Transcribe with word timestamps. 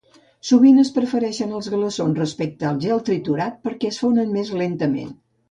Sovint 0.51 0.77
es 0.83 0.87
prefereixen 0.95 1.53
els 1.57 1.67
glaçons 1.73 2.21
respecte 2.21 2.69
al 2.71 2.81
gel 2.87 3.05
triturat 3.11 3.61
perquè 3.69 3.93
es 3.95 4.03
fonen 4.07 4.35
més 4.41 4.53
lentament. 4.65 5.15